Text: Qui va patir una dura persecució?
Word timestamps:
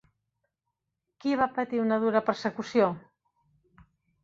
Qui 1.25 1.35
va 1.41 1.47
patir 1.59 1.83
una 1.85 2.01
dura 2.05 2.23
persecució? 2.33 2.91